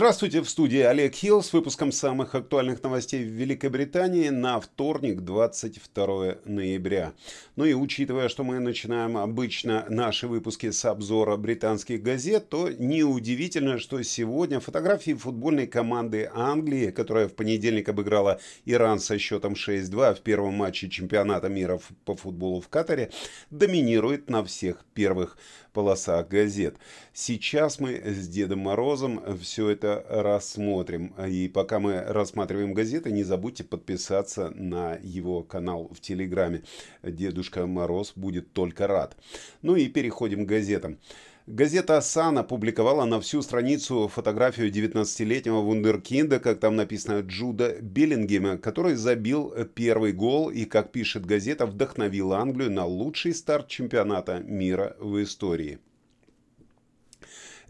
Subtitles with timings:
[0.00, 6.36] Здравствуйте, в студии Олег Хилл с выпуском самых актуальных новостей в Великобритании на вторник, 22
[6.46, 7.12] ноября.
[7.56, 13.78] Ну и учитывая, что мы начинаем обычно наши выпуски с обзора британских газет, то неудивительно,
[13.78, 20.20] что сегодня фотографии футбольной команды Англии, которая в понедельник обыграла Иран со счетом 6-2 в
[20.22, 23.10] первом матче чемпионата мира по футболу в Катаре,
[23.50, 25.36] доминирует на всех первых
[25.70, 26.76] полосах газет.
[27.12, 31.14] Сейчас мы с Дедом Морозом все это рассмотрим.
[31.28, 36.62] И пока мы рассматриваем газеты, не забудьте подписаться на его канал в Телеграме.
[37.02, 39.16] Дедушка Мороз будет только рад.
[39.62, 40.98] Ну и переходим к газетам.
[41.46, 48.94] Газета «Сан» опубликовала на всю страницу фотографию 19-летнего вундеркинда, как там написано, Джуда Биллингема, который
[48.94, 55.22] забил первый гол и, как пишет газета, вдохновил Англию на лучший старт чемпионата мира в
[55.22, 55.78] истории.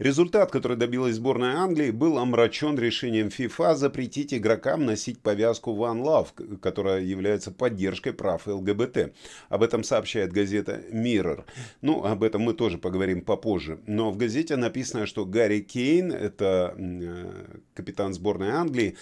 [0.01, 6.57] Результат, который добилась сборная Англии, был омрачен решением FIFA запретить игрокам носить повязку One Love,
[6.57, 9.13] которая является поддержкой прав ЛГБТ.
[9.49, 11.43] Об этом сообщает газета Mirror.
[11.81, 13.79] Ну, об этом мы тоже поговорим попозже.
[13.85, 18.97] Но в газете написано, что Гарри Кейн, это э, капитан сборной Англии,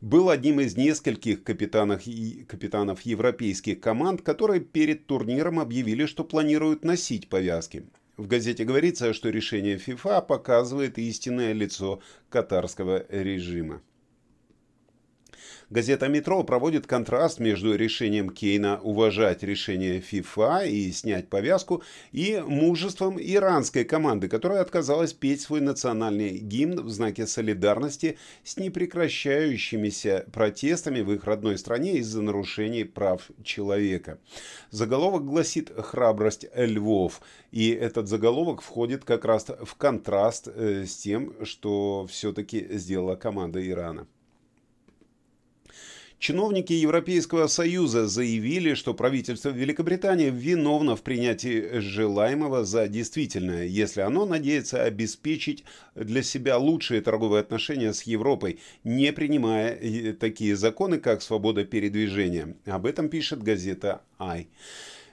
[0.00, 2.02] был одним из нескольких капитанов,
[2.48, 7.84] капитанов европейских команд, которые перед турниром объявили, что планируют носить повязки.
[8.20, 13.80] В газете говорится, что решение ФИФА показывает истинное лицо катарского режима.
[15.70, 23.18] Газета «Метро» проводит контраст между решением Кейна уважать решение ФИФА и снять повязку и мужеством
[23.20, 31.12] иранской команды, которая отказалась петь свой национальный гимн в знаке солидарности с непрекращающимися протестами в
[31.12, 34.18] их родной стране из-за нарушений прав человека.
[34.70, 37.20] Заголовок гласит «Храбрость львов»,
[37.52, 43.66] и этот заголовок входит как раз в контраст э, с тем, что все-таки сделала команда
[43.66, 44.06] Ирана.
[46.20, 54.26] Чиновники Европейского Союза заявили, что правительство Великобритании виновно в принятии желаемого за действительное, если оно
[54.26, 55.64] надеется обеспечить
[55.94, 62.54] для себя лучшие торговые отношения с Европой, не принимая э, такие законы, как свобода передвижения.
[62.66, 64.48] Об этом пишет газета «Ай».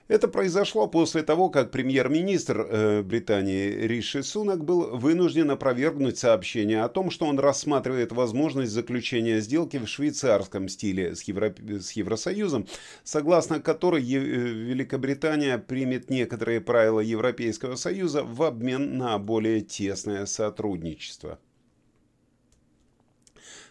[0.08, 6.88] Это произошло после того, как премьер-министр э, Британии Риши Сунак был вынужден опровергнуть сообщение о
[6.88, 11.54] том, что он рассматривает возможность заключения сделки в швейцарском стиле с, Евро...
[11.60, 12.68] с Евросоюзом,
[13.04, 14.20] согласно которой е...
[14.20, 21.38] Э, Великобритания примет некоторые правила Европейского Союза в обмен на более тесное сотрудничество.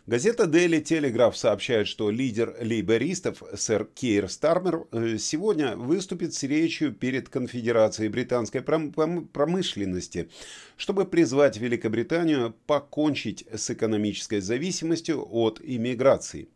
[0.08, 6.94] Газета Daily Telegraph сообщает, что лидер лейбористов сэр Кейр Стармер э, сегодня выступит с речью
[6.94, 10.30] перед Конфедерацией британской промышленности,
[10.76, 16.46] чтобы призвать Великобританию покончить с экономической зависимостью от иммиграции.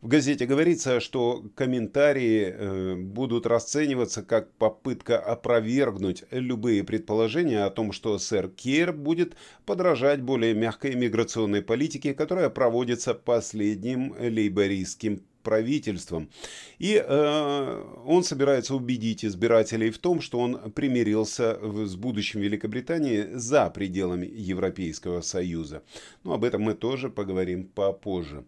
[0.00, 7.90] В газете говорится, что комментарии э, будут расцениваться как попытка опровергнуть любые предположения о том,
[7.90, 9.34] что сэр Кейр будет
[9.66, 16.30] подражать более мягкой миграционной политике, которая проводится последним лейбористским правительством.
[16.78, 23.68] И э, он собирается убедить избирателей в том, что он примирился с будущим Великобритании за
[23.70, 25.82] пределами Европейского Союза.
[26.22, 28.44] Но об этом мы тоже поговорим попозже.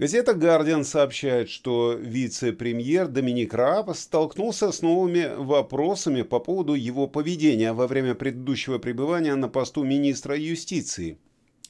[0.00, 7.74] Газета «Гардиан» сообщает, что вице-премьер Доминик Рааб столкнулся с новыми вопросами по поводу его поведения
[7.74, 11.18] во время предыдущего пребывания на посту министра юстиции.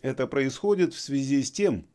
[0.00, 1.88] Это происходит в связи с тем,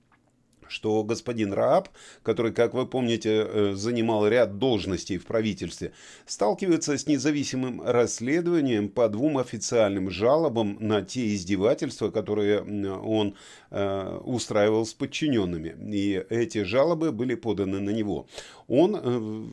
[0.67, 1.89] что господин Рааб,
[2.23, 5.91] который, как вы помните, э, занимал ряд должностей в правительстве,
[6.25, 13.35] сталкивается с независимым расследованием по двум официальным жалобам на те издевательства, которые он
[13.71, 15.75] э, устраивал с подчиненными.
[15.93, 18.27] И эти жалобы были поданы на него.
[18.67, 19.45] Он э,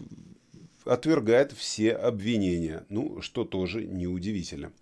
[0.84, 4.72] отвергает все обвинения, ну, что тоже неудивительно.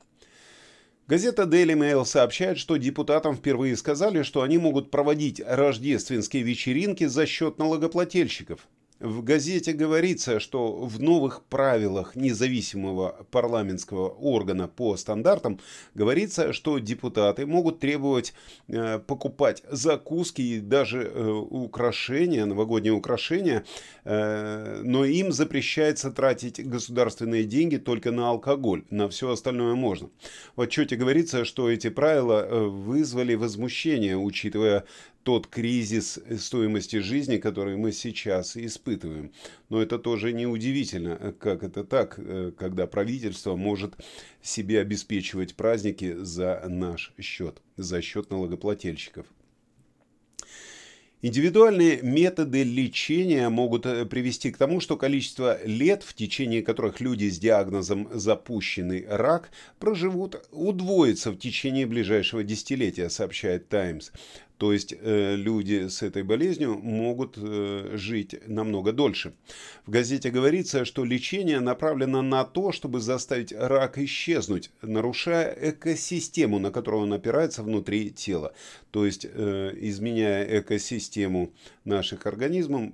[1.10, 7.26] Газета Daily Mail сообщает, что депутатам впервые сказали, что они могут проводить рождественские вечеринки за
[7.26, 8.60] счет налогоплательщиков.
[9.00, 15.58] В газете говорится, что в новых правилах независимого парламентского органа по стандартам
[15.94, 18.34] говорится, что депутаты могут требовать
[18.68, 23.64] э, покупать закуски и даже э, украшения, новогодние украшения,
[24.04, 30.10] э, но им запрещается тратить государственные деньги только на алкоголь, на все остальное можно.
[30.56, 34.84] В отчете говорится, что эти правила э, вызвали возмущение, учитывая
[35.22, 39.32] тот кризис стоимости жизни, который мы сейчас испытываем.
[39.68, 43.94] Но это тоже не удивительно, как это так, э, когда правительство может
[44.42, 49.26] себе обеспечивать праздники за наш счет, за счет налогоплательщиков.
[51.22, 57.28] Индивидуальные методы лечения могут э, привести к тому, что количество лет, в течение которых люди
[57.28, 64.12] с диагнозом запущенный рак проживут, удвоится в течение ближайшего десятилетия, сообщает Times.
[64.60, 69.32] То есть э, люди с этой болезнью могут э, жить намного дольше.
[69.86, 76.70] В газете говорится, что лечение направлено на то, чтобы заставить рак исчезнуть, нарушая экосистему, на
[76.70, 78.52] которую он опирается внутри тела.
[78.90, 81.54] То есть э, изменяя экосистему
[81.86, 82.92] наших организмов,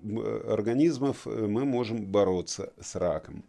[0.48, 3.42] организмов, э, мы можем бороться с раком.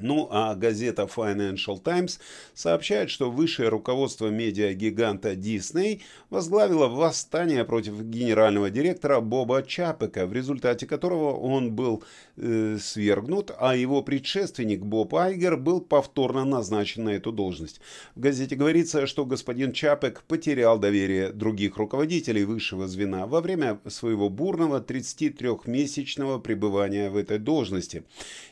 [0.00, 2.18] Ну а газета Financial Times
[2.52, 10.88] сообщает, что высшее руководство медиагиганта Disney возглавило восстание против генерального директора Боба Чапека, в результате
[10.88, 12.02] которого он был
[12.36, 17.80] э, свергнут, а его предшественник Боб Айгер был повторно назначен на эту должность.
[18.16, 24.28] В газете говорится, что господин Чапек потерял доверие других руководителей высшего звена во время своего
[24.28, 28.02] бурного 33-месячного пребывания в этой должности.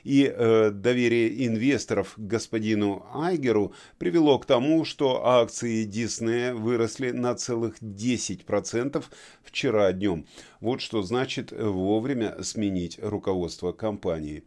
[0.04, 7.80] И э, доверие инвесторов господину Айгеру привело к тому, что акции Диснея выросли на целых
[7.82, 9.04] 10%
[9.42, 10.26] вчера днем.
[10.60, 14.44] Вот что значит вовремя сменить руководство компании.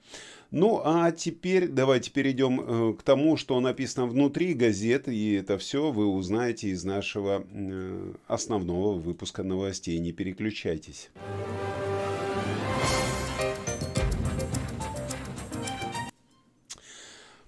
[0.51, 5.91] Ну а теперь давайте перейдем э, к тому, что написано внутри газеты, и это все
[5.91, 9.97] вы узнаете из нашего э, основного выпуска новостей.
[9.99, 11.09] Не переключайтесь.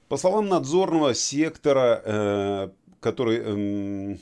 [0.07, 2.69] По словам надзорного сектора, э,
[3.01, 4.19] который эм,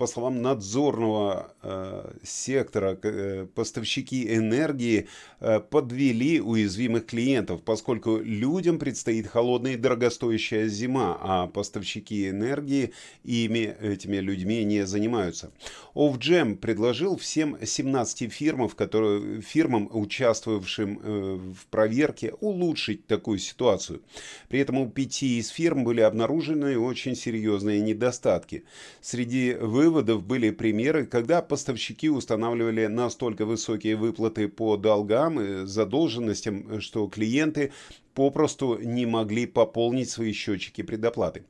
[0.00, 5.08] по словам надзорного э, сектора, э, поставщики энергии
[5.40, 12.94] э, подвели уязвимых клиентов, поскольку людям предстоит холодная и дорогостоящая зима, а поставщики энергии
[13.24, 15.50] ими, этими людьми не занимаются.
[15.94, 24.00] Ofgem предложил всем 17 фирмам, которые, фирмам, участвовавшим э, в проверке, улучшить такую ситуацию.
[24.48, 28.64] При этом у пяти из фирм были обнаружены очень серьезные недостатки.
[29.02, 36.80] Среди выводов выводов были примеры, когда поставщики устанавливали настолько высокие выплаты по долгам и задолженностям,
[36.80, 37.72] что клиенты
[38.14, 41.44] попросту не могли пополнить свои счетчики предоплаты.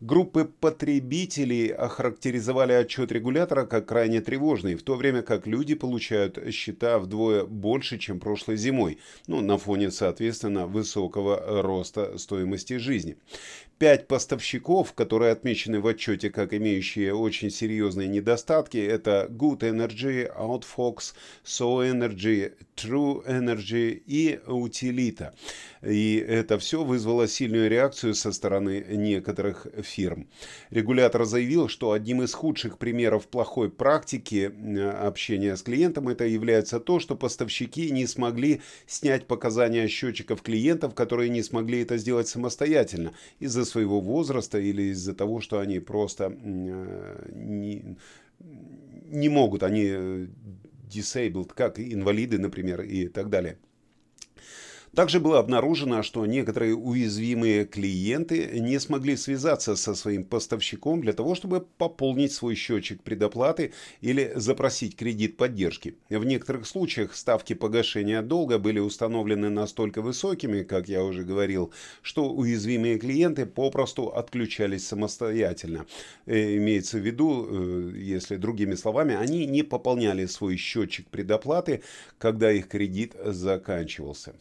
[0.00, 6.98] Группы потребителей охарактеризовали отчет регулятора как крайне тревожный, в то время как люди получают счета
[6.98, 13.16] вдвое больше, чем прошлой зимой, ну, на фоне, соответственно, высокого роста стоимости жизни.
[13.78, 21.14] Пять поставщиков, которые отмечены в отчете как имеющие очень серьезные недостатки, это Good Energy, Outfox,
[21.44, 25.32] So Energy, True Energy и Utilita.
[25.82, 30.28] И это все вызвало сильную реакцию со стороны некоторых фирм.
[30.70, 34.52] Регулятор заявил, что одним из худших примеров плохой практики
[35.06, 41.28] общения с клиентом это является то, что поставщики не смогли снять показания счетчиков клиентов, которые
[41.28, 47.30] не смогли это сделать самостоятельно из-за своего возраста или из-за того, что они просто э,
[47.34, 47.96] не,
[48.40, 50.26] не могут, они э,
[50.88, 53.58] disabled, как инвалиды, например, и так далее.
[54.94, 61.34] Также было обнаружено, что некоторые уязвимые клиенты не смогли связаться со своим поставщиком для того,
[61.34, 65.96] чтобы пополнить свой счетчик предоплаты или запросить кредит поддержки.
[66.08, 71.72] В некоторых случаях ставки погашения долга были установлены настолько высокими, как я уже говорил,
[72.02, 75.86] что уязвимые клиенты попросту отключались самостоятельно.
[76.26, 81.82] Э, имеется в виду, э, если другими словами, они не пополняли свой счетчик предоплаты,
[82.18, 84.34] когда их кредит заканчивался.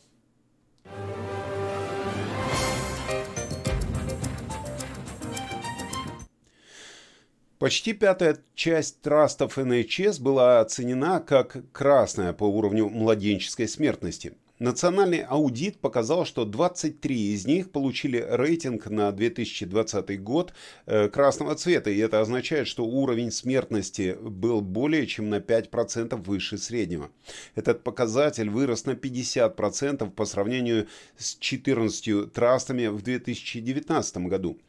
[7.63, 14.33] Почти пятая часть трастов НХС была оценена как красная по уровню младенческой смертности.
[14.60, 20.53] Национальный аудит показал, что 23 из них получили рейтинг на 2020 год
[20.86, 26.60] э, красного цвета, и это означает, что уровень смертности был более чем на 5% выше
[26.60, 27.10] среднего.
[27.55, 34.60] Этот показатель вырос на 50% по сравнению с 14 трастами в 2019 году.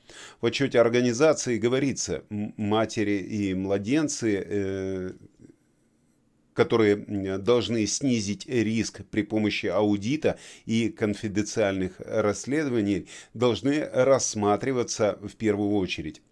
[0.41, 5.13] В отчете организации говорится, матери и младенцы э,
[6.55, 6.97] которые
[7.39, 16.23] должны снизить риск при помощи аудита и конфиденциальных расследований, должны рассматриваться в первую очередь.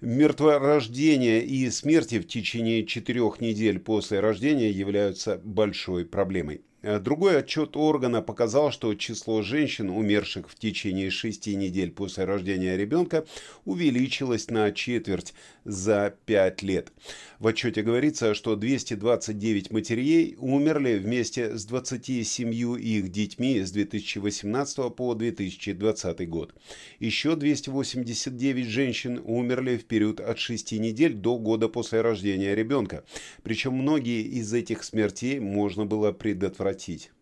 [0.00, 6.60] Мертворождение и смерти в течение четырех недель после рождения являются большой проблемой.
[6.84, 12.76] Э, другой отчет органа показал, что число женщин, умерших в течение шести недель после рождения
[12.76, 13.24] ребенка,
[13.64, 15.32] увеличилось на четверть
[15.64, 16.92] за пять лет.
[17.38, 25.14] В отчете говорится, что 229 матерей умерли вместе с 27 их детьми с 2018 по
[25.14, 26.54] 2020 год.
[27.00, 33.04] Еще 289 женщин умерли в период от 6 недель до года после рождения ребенка.
[33.42, 37.12] Причем многие из этих смертей можно было предотвратить прекратить.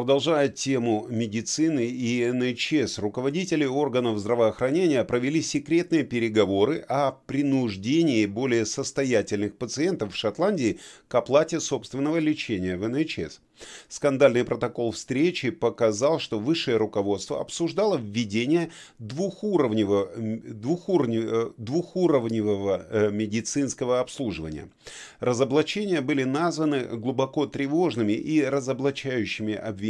[0.00, 9.58] Продолжая тему медицины и НХС, руководители органов здравоохранения провели секретные переговоры о принуждении более состоятельных
[9.58, 13.40] пациентов в Шотландии к оплате собственного лечения в НХС.
[13.88, 24.70] Скандальный протокол встречи показал, что высшее руководство обсуждало введение двухуровневого, двухуровневого, двухуровневого э, медицинского обслуживания.
[25.18, 29.89] Разоблачения были названы глубоко тревожными и разоблачающими обвинениями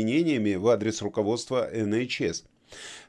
[0.57, 2.45] в адрес руководства НХС.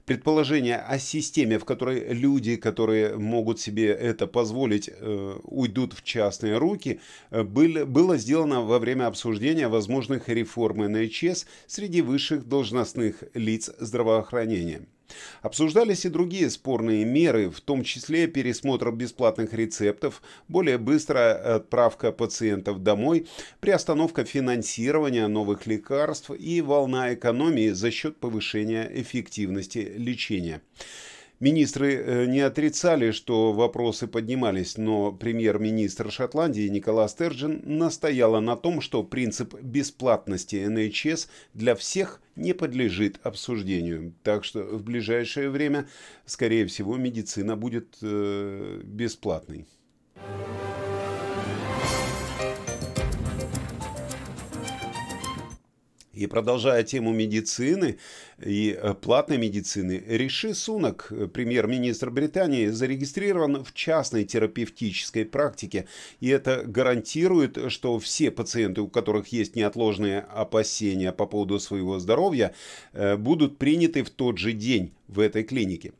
[0.05, 6.57] Предположение о системе, в которой люди, которые могут себе это позволить, э, уйдут в частные
[6.57, 14.81] руки, э, было сделано во время обсуждения возможных реформ НХС среди высших должностных лиц здравоохранения.
[15.41, 22.83] Обсуждались и другие спорные меры, в том числе пересмотр бесплатных рецептов, более быстрая отправка пациентов
[22.83, 23.27] домой,
[23.59, 30.61] приостановка финансирования новых лекарств и волна экономии за счет повышения эффективности лечения.
[31.41, 38.79] Министры э, не отрицали, что вопросы поднимались, но премьер-министр Шотландии Никола Стерджин настояла на том,
[38.79, 44.13] что принцип бесплатности НХС для всех не подлежит обсуждению.
[44.21, 45.89] Так что в ближайшее время,
[46.27, 49.65] скорее всего, медицина будет э, бесплатной.
[56.21, 57.97] И продолжая тему медицины
[58.39, 65.87] и э, платной медицины, Риши Сунак, э, премьер-министр Британии, зарегистрирован в частной терапевтической практике.
[66.19, 72.53] И это гарантирует, что все пациенты, у которых есть неотложные опасения по поводу своего здоровья,
[72.93, 75.91] э, будут приняты в тот же день в этой клинике.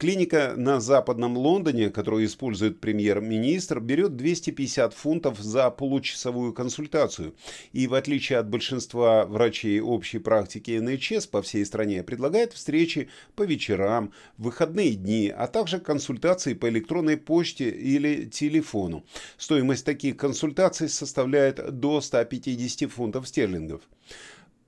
[0.00, 7.34] Клиника на западном Лондоне, которую использует премьер-министр, берет 250 фунтов за получасовую консультацию.
[7.74, 13.42] И в отличие от большинства врачей общей практики НХС по всей стране, предлагает встречи по
[13.42, 19.04] вечерам, выходные дни, а также консультации по электронной почте или телефону.
[19.36, 23.82] Стоимость таких консультаций составляет до 150 фунтов стерлингов.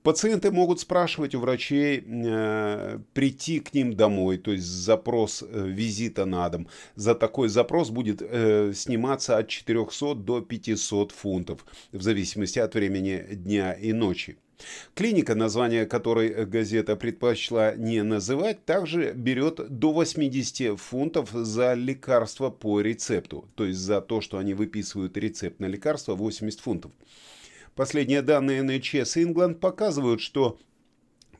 [0.03, 6.25] Пациенты могут спрашивать у врачей э, прийти к ним домой, то есть запрос э, визита
[6.25, 6.67] на дом.
[6.95, 13.25] За такой запрос будет э, сниматься от 400 до 500 фунтов, в зависимости от времени
[13.31, 14.35] дня и ночи.
[14.93, 22.81] Клиника, название которой газета предпочла не называть, также берет до 80 фунтов за лекарство по
[22.81, 26.91] рецепту, то есть за то, что они выписывают рецепт на лекарство 80 фунтов.
[27.75, 30.59] Последние данные NHS England показывают, что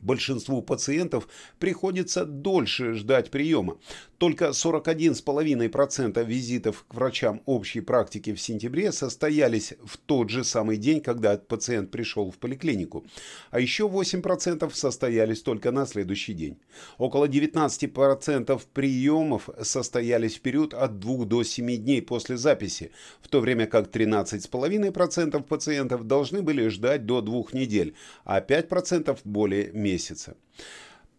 [0.04, 3.78] большинству пациентов приходится дольше ждать приема.
[4.18, 11.00] Только 41,5% визитов к врачам общей практики в сентябре состоялись в тот же самый день,
[11.00, 13.04] когда пациент пришел в поликлинику.
[13.50, 16.58] А еще 8% состоялись только на следующий день.
[16.98, 23.40] Около 19% приемов состоялись в период от 2 до 7 дней после записи, в то
[23.40, 27.94] время как 13,5% пациентов должны были ждать до 2 недель,
[28.24, 29.93] а 5% более месяца.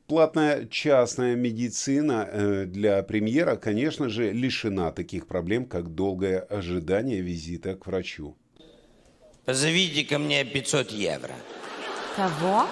[0.08, 7.76] Платная частная медицина э, для премьера, конечно же, лишена таких проблем, как долгое ожидание визита
[7.76, 8.38] к врачу.
[9.46, 11.34] Позовите ко мне 500 евро.
[12.16, 12.68] Кого?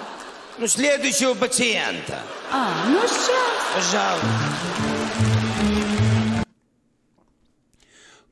[0.58, 2.20] Ну, следующего пациента.
[2.52, 3.54] А, ну сейчас.
[3.74, 5.43] Пожалуйста.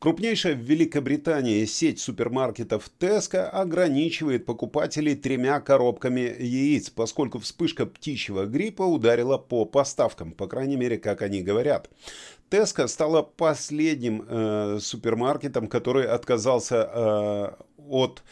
[0.03, 8.83] Крупнейшая в Великобритании сеть супермаркетов Tesco ограничивает покупателей тремя коробками яиц, поскольку вспышка птичьего гриппа
[8.83, 11.89] ударила по поставкам, по крайней мере, как они говорят.
[12.51, 17.53] Tesco стала последним э, супермаркетом, который отказался э,
[17.89, 18.25] от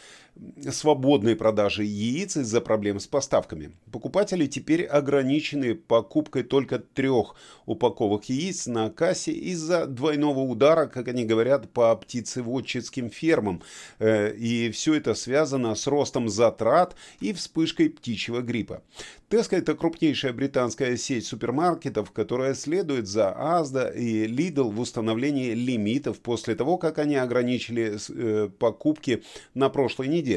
[0.69, 3.71] свободной продажи яиц из-за проблем с поставками.
[3.91, 11.25] Покупатели теперь ограничены покупкой только трех упаковок яиц на кассе из-за двойного удара, как они
[11.25, 13.61] говорят, по птицеводческим фермам.
[13.99, 18.81] Э, и все это связано с ростом затрат и вспышкой птичьего гриппа.
[19.29, 26.19] Теска– это крупнейшая британская сеть супермаркетов, которая следует за Asda и Lidl в установлении лимитов
[26.19, 30.30] после того, как они ограничили э, покупки на прошлой неделе.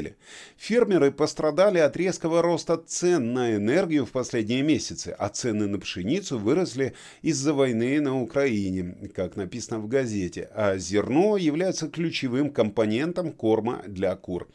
[0.56, 6.38] Фермеры пострадали от резкого роста цен на энергию в последние месяцы, а цены на пшеницу
[6.38, 13.82] выросли из-за войны на Украине, как написано в газете, а зерно является ключевым компонентом корма
[13.86, 14.48] для кур.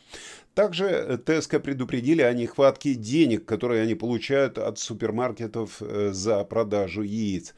[0.53, 7.53] Также Теска предупредили о нехватке денег, которые они получают от супермаркетов э, за продажу яиц.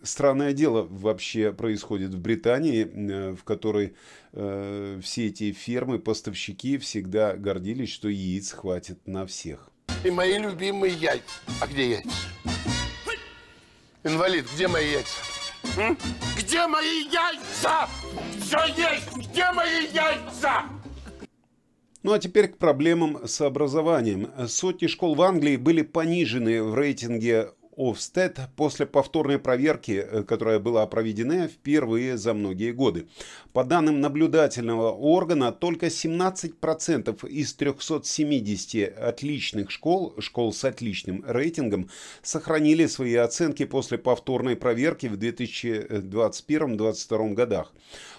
[0.00, 3.94] Э, странное дело вообще происходит в Британии, э, в которой
[4.32, 9.70] все эти фермы, поставщики всегда гордились, что яиц хватит на всех.
[10.04, 11.24] И мои любимые яйца.
[11.58, 12.10] А где яйца?
[14.04, 15.16] Инвалид, где мои яйца?
[15.78, 15.96] М?
[16.36, 17.88] Где мои яйца?
[18.40, 19.30] Все есть!
[19.30, 20.64] Где мои яйца?
[22.02, 24.30] Ну а теперь к проблемам с образованием.
[24.48, 30.86] Сотни школ в Англии были понижены в рейтинге Ofsted после повторной проверки, э, которая была
[30.86, 33.06] проведена впервые за многие годы.
[33.52, 41.88] По данным наблюдательного органа, только 17% из 370 отличных школ, школ с отличным рейтингом,
[42.22, 47.72] сохранили свои оценки после повторной проверки в 2021-2022 годах.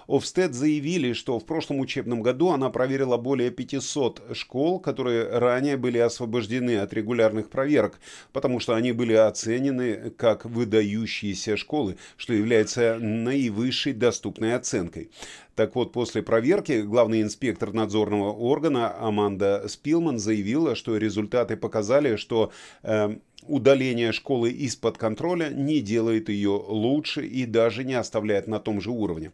[0.07, 5.97] Ofsted заявили, что в прошлом учебном году она проверила более 500 школ, которые ранее были
[5.97, 7.99] освобождены от регулярных проверок,
[8.31, 15.09] потому что они были оценены как выдающиеся школы, что является наивысшей доступной оценкой.
[15.57, 22.51] Так вот, после проверки главный инспектор надзорного органа Аманда Спилман заявила, что результаты показали, что
[22.83, 28.81] э, удаление школы из-под контроля не делает ее лучше и даже не оставляет на том
[28.81, 29.31] же уровне.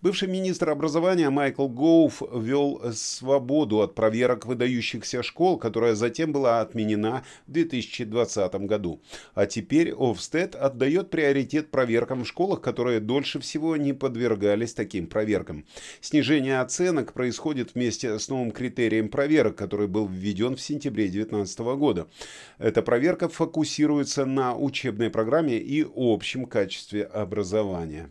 [0.00, 7.24] Бывший министр образования Майкл Гоуф ввел свободу от проверок выдающихся школ, которая затем была отменена
[7.46, 9.00] в 2020 году.
[9.34, 15.61] А теперь Овстед отдает приоритет проверкам в школах, которые дольше всего не подвергались таким проверкам.
[16.00, 22.08] Снижение оценок происходит вместе с новым критерием проверок, который был введен в сентябре 2019 года.
[22.58, 28.10] Эта проверка фокусируется на учебной программе и общем качестве образования.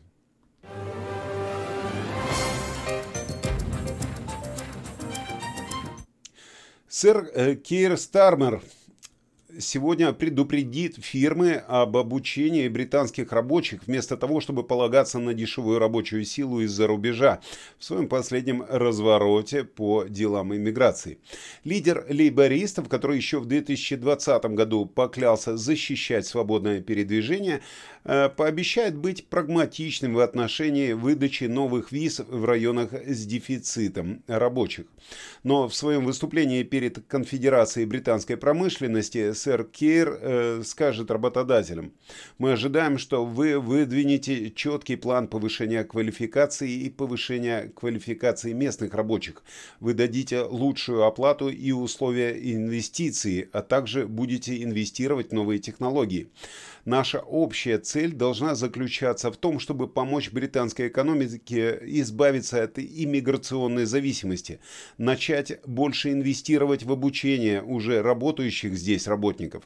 [6.87, 8.61] Сэр э, Кейр Стармер
[9.59, 16.61] сегодня предупредит фирмы об обучении британских рабочих вместо того, чтобы полагаться на дешевую рабочую силу
[16.61, 17.41] из-за рубежа
[17.77, 21.17] в своем последнем развороте по делам иммиграции.
[21.63, 27.61] Лидер лейбористов, который еще в 2020 году поклялся защищать свободное передвижение,
[28.03, 34.87] Э, пообещает быть прагматичным в отношении выдачи новых виз в районах с дефицитом рабочих.
[35.43, 41.93] Но в своем выступлении перед Конфедерацией британской промышленности сэр Кейр э, скажет работодателям,
[42.37, 49.43] мы ожидаем, что вы выдвинете четкий план повышения квалификации и повышения квалификации местных рабочих.
[49.79, 56.29] Вы дадите лучшую оплату и условия инвестиций, а также будете инвестировать в новые технологии.
[56.85, 64.59] Наша общая цель должна заключаться в том, чтобы помочь британской экономике избавиться от иммиграционной зависимости,
[64.97, 69.63] начать больше инвестировать в обучение уже работающих здесь работников.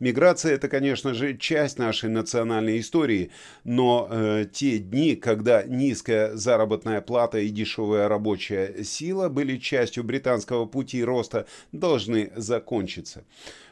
[0.00, 3.30] Миграция– это, конечно же, часть нашей национальной истории,
[3.64, 10.64] но э, те дни, когда низкая заработная плата и дешевая рабочая сила были частью британского
[10.64, 13.24] пути роста, должны закончиться.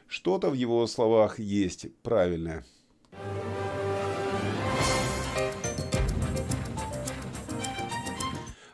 [0.08, 2.66] Что-то в его словах есть правильное.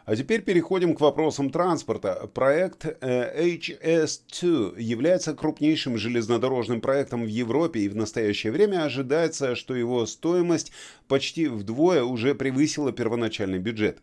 [0.09, 2.31] А теперь переходим к вопросам транспорта.
[2.33, 9.77] Проект HS2 э, является крупнейшим железнодорожным проектом в Европе и в настоящее время ожидается, что
[9.77, 10.73] его стоимость
[11.09, 13.99] почти вдвое уже превысила первоначальный бюджет.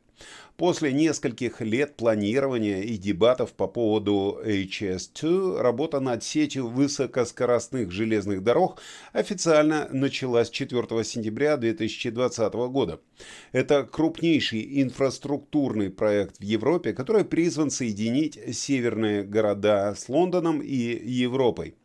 [0.57, 8.81] После нескольких лет планирования и дебатов по поводу HS2, работа над сетью высокоскоростных железных дорог
[9.11, 13.01] официально началась 4 сентября 2020 года.
[13.51, 21.75] Это крупнейший инфраструктурный проект в Европе, который призван соединить северные города с Лондоном и Европой.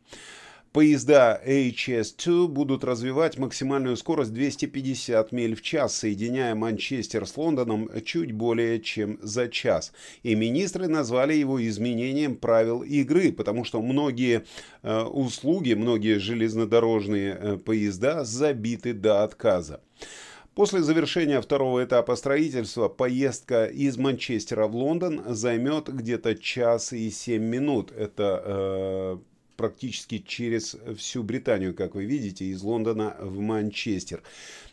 [0.72, 8.30] Поезда HS2 будут развивать максимальную скорость 250 миль в час, соединяя Манчестер с Лондоном чуть
[8.30, 9.92] более чем за час.
[10.22, 14.44] И министры назвали его изменением правил игры, потому что многие
[14.84, 19.80] э, услуги, многие железнодорожные э, поезда забиты до отказа.
[20.54, 27.44] После завершения второго этапа строительства поездка из Манчестера в Лондон займет где-то час и семь
[27.44, 27.90] минут.
[27.90, 29.18] Это э,
[29.60, 34.22] практически через всю Британию, как вы видите, из Лондона в Манчестер.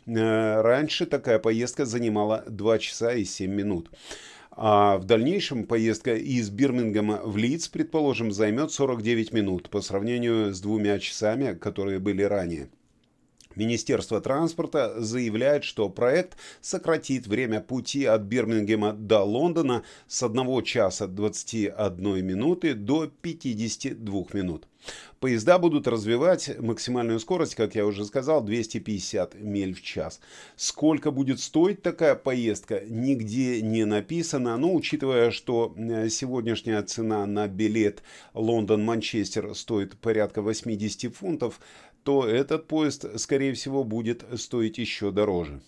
[0.06, 3.90] Э, раньше такая поездка занимала 2 часа и 7 минут.
[4.50, 10.60] А в дальнейшем поездка из Бирмингема в Лидс, предположим, займет 49 минут по сравнению с
[10.62, 12.70] двумя часами, которые были ранее.
[13.58, 21.08] Министерство транспорта заявляет, что проект сократит время пути от Бирмингема до Лондона с 1 часа
[21.08, 24.68] 21 минуты до 52 минут.
[25.20, 30.20] Поезда будут развивать максимальную скорость, как я уже сказал, 250 миль в час.
[30.56, 34.56] Сколько будет стоить такая поездка, нигде не написано.
[34.56, 38.02] Но учитывая, что э, сегодняшняя цена на билет
[38.34, 41.60] Лондон-Манчестер стоит порядка 80 фунтов,
[42.04, 45.60] то этот поезд, скорее всего, будет стоить еще дороже.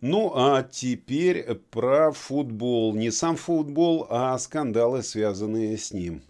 [0.00, 2.94] Ну а теперь про футбол.
[2.94, 6.22] Не сам футбол, а скандалы, связанные с ним.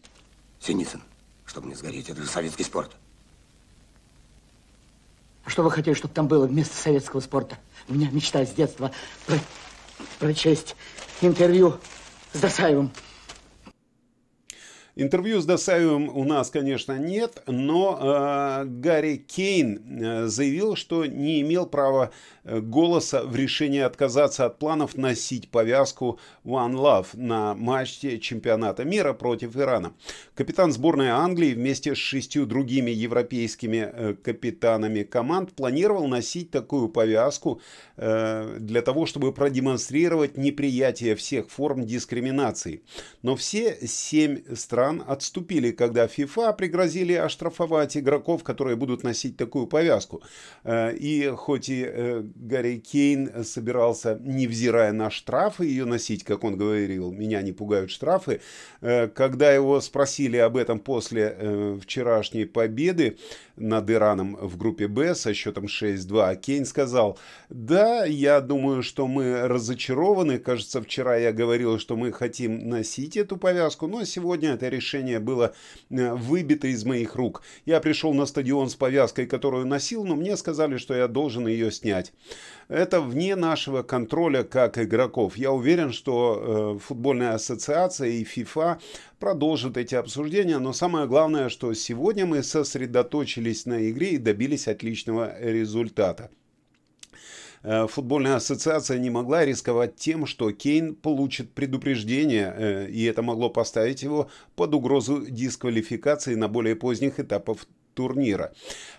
[0.59, 1.03] Синицын,
[1.45, 2.97] чтобы не сгореть, это же советский спорт.
[5.45, 7.59] А что вы хотели, чтобы там было вместо советского спорта?
[7.89, 8.91] У меня мечта с детства
[9.27, 9.39] про
[10.19, 10.75] прочесть
[11.21, 11.79] интервью
[12.33, 12.91] с Досаевым.
[15.01, 21.41] Интервью с Досаевым у нас, конечно, нет, но э, Гарри Кейн э, заявил, что не
[21.41, 22.11] имел права
[22.43, 29.13] э, голоса в решении отказаться от планов носить повязку One Love на матче чемпионата мира
[29.13, 29.93] против Ирана.
[30.35, 37.61] Капитан сборной Англии вместе с шестью другими европейскими э, капитанами команд планировал носить такую повязку
[37.97, 42.83] э, для того, чтобы продемонстрировать неприятие всех форм дискриминации.
[43.23, 49.67] Но все семь стран стран отступили, когда FIFA пригрозили оштрафовать игроков, которые будут носить такую
[49.67, 50.23] повязку.
[50.65, 56.57] Э, и хоть и э, Гарри Кейн собирался, невзирая на штрафы, ее носить, как он
[56.57, 58.41] говорил, меня не пугают штрафы,
[58.81, 63.17] э, когда его спросили об этом после вчерашней победы,
[63.59, 66.37] над Ираном в группе Б со счетом 6-2.
[66.37, 70.39] Кейн сказал, да, я думаю, что мы разочарованы.
[70.39, 74.78] Кажется, вчера я говорил, что мы хотим носить эту повязку, но сегодня это решение
[75.21, 75.55] было
[75.91, 77.43] э, выбито из моих рук.
[77.67, 81.71] Я пришел на стадион с повязкой, которую носил, но мне сказали, что я должен ее
[81.71, 82.13] снять.
[82.69, 85.37] Это вне нашего контроля как игроков.
[85.37, 88.79] Я уверен, что э, футбольная ассоциация и FIFA
[89.19, 95.35] продолжат эти обсуждения, но самое главное, что сегодня мы сосредоточились на игре и добились отличного
[95.41, 96.31] результата.
[97.69, 103.51] Э, футбольная ассоциация не могла рисковать тем, что Кейн получит предупреждение, э, и это могло
[103.51, 108.53] поставить его под угрозу дисквалификации на более поздних этапах турнира.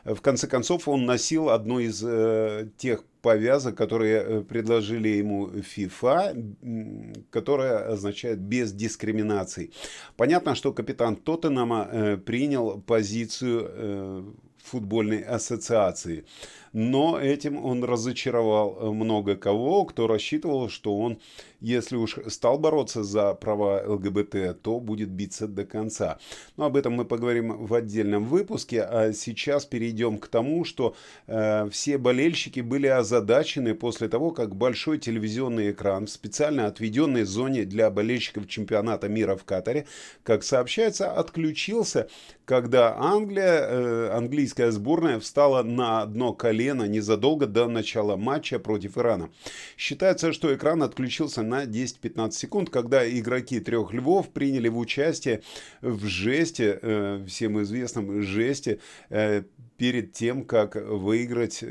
[0.04, 7.26] В конце концов, он носил одну из э, тех повязок, которые э, предложили ему FIFA,
[7.32, 9.74] которая означает без дискриминаций.
[10.16, 14.24] Понятно, что капитан Тоттенама э, принял позицию э,
[14.64, 16.26] футбольной ассоциации.
[16.74, 21.20] Но этим он разочаровал много кого, кто рассчитывал, что он
[21.62, 26.20] если уж стал бороться за права ЛГБТ, то будет биться до конца.
[26.58, 30.96] Но об этом мы поговорим в отдельном выпуске, а сейчас перейдем к тому, что
[31.28, 37.66] э, все болельщики были озадачены после того, как большой телевизионный экран в специально отведенной зоне
[37.66, 39.86] для болельщиков чемпионата мира в Катаре,
[40.24, 42.10] как сообщается, отключился,
[42.46, 49.30] когда Англия, э, английская сборная встала на одно колено незадолго до начала матча против Ирана.
[49.78, 55.42] Считается, что экран отключился на 10-15 секунд, когда игроки трех львов приняли в участие
[55.82, 59.44] в жесте, э, всем известном жесте, э,
[59.78, 61.64] перед тем, как выиграть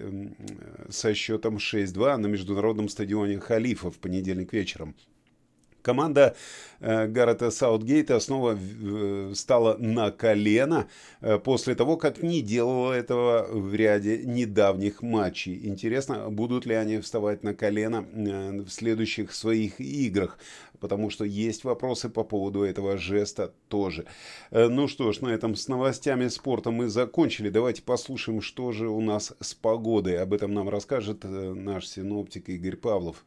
[0.88, 4.94] со счетом 6-2 на международном стадионе Халифа в понедельник вечером.
[5.88, 6.36] Команда
[6.80, 10.86] э, Гаррета Саутгейта снова э, стала на колено
[11.22, 15.66] э, после того, как не делала этого в ряде недавних матчей.
[15.66, 20.38] Интересно, будут ли они вставать на колено в следующих своих играх,
[20.78, 24.04] потому что есть вопросы по поводу этого жеста тоже.
[24.50, 27.48] Ну что ж, на этом с новостями спорта мы закончили.
[27.48, 30.20] Давайте послушаем, что же у нас с погодой.
[30.20, 33.24] Об этом нам расскажет наш синоптик Игорь Павлов.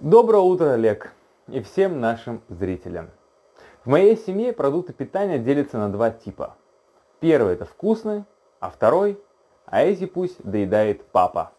[0.00, 1.12] Доброе утро, Олег,
[1.46, 3.10] и всем нашим зрителям.
[3.84, 6.56] В моей семье продукты питания делятся на два типа.
[7.20, 8.24] Первый это вкусный,
[8.60, 9.20] а второй,
[9.66, 11.52] а эти пусть доедает папа.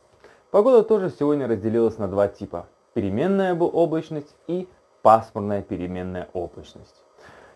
[0.50, 2.66] Погода тоже сегодня разделилась на два типа.
[2.96, 4.68] Переменная облачность и
[5.04, 7.04] пасмурная переменная облачность.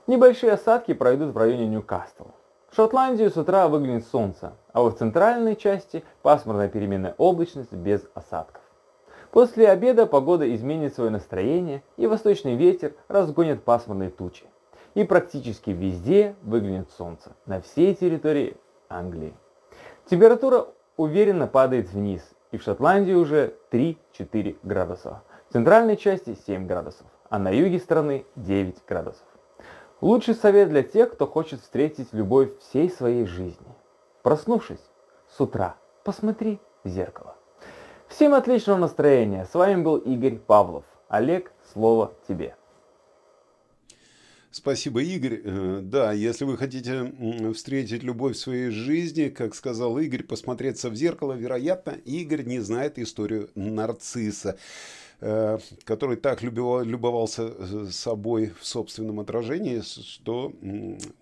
[0.05, 2.27] Небольшие осадки пройдут в районе Ньюкасл.
[2.69, 8.61] В Шотландию с утра выглянет солнце, а в центральной части пасмурная переменная облачность без осадков.
[9.35, 14.45] После обеда погода изменит свое настроение и восточный ветер разгонит пасмурные тучи.
[14.93, 18.55] И практически везде выглянет солнце, на всей территории
[18.87, 19.33] Англии.
[20.05, 22.21] Температура уверенно падает вниз,
[22.53, 25.21] и в Шотландии уже 3-4 градуса.
[25.49, 29.27] В центральной части 7 градусов, а на юге страны 9 градусов.
[29.99, 33.67] Лучший совет для тех, кто хочет встретить любовь всей своей жизни.
[34.23, 34.89] Проснувшись
[35.27, 37.34] с утра, посмотри в зеркало.
[38.15, 39.45] Всем отличного настроения.
[39.51, 40.85] С вами был Игорь Павлов.
[41.09, 42.55] Олег, слово тебе.
[44.51, 45.41] Спасибо, Игорь.
[45.43, 47.11] Э, да, если вы хотите
[47.53, 52.97] встретить любовь в своей жизни, как сказал Игорь, посмотреться в зеркало, вероятно, Игорь не знает
[52.99, 54.57] историю нарцисса.
[55.21, 60.51] Э, который так любовался э, собой в собственном отражении, что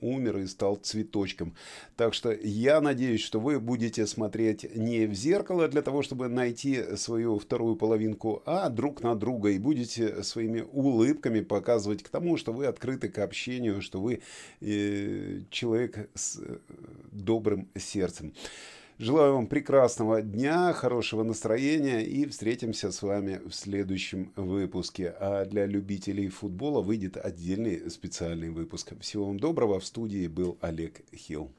[0.01, 1.55] умер и стал цветочком.
[1.95, 6.97] Так что я надеюсь, что вы будете смотреть не в зеркало для того, чтобы найти
[6.97, 12.51] свою вторую половинку, а друг на друга и будете своими улыбками показывать к тому, что
[12.51, 14.21] вы открыты к общению, что вы
[14.59, 16.41] э, человек с
[17.11, 18.33] добрым сердцем.
[18.99, 25.15] Желаю вам прекрасного дня, хорошего настроения и встретимся с вами в следующем выпуске.
[25.19, 28.93] А для любителей футбола выйдет отдельный специальный выпуск.
[29.01, 29.79] Всего вам доброго.
[29.79, 31.51] В студии был Олег Хилл.